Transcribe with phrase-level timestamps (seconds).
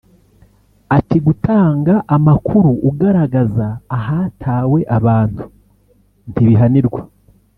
[0.97, 3.67] Ati "Gutanga amakuru ugaragaza
[3.99, 5.43] ahatawe abantu
[6.31, 7.01] ntibihanirwa